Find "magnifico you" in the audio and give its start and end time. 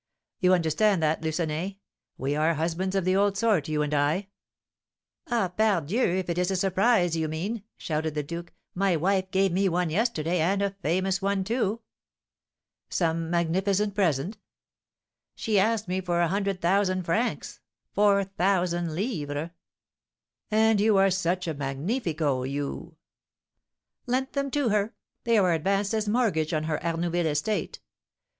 21.53-22.97